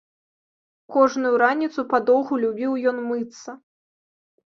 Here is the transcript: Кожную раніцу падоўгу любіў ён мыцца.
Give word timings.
Кожную 0.95 1.33
раніцу 1.43 1.79
падоўгу 1.91 2.39
любіў 2.45 2.71
ён 2.93 2.97
мыцца. 3.11 3.49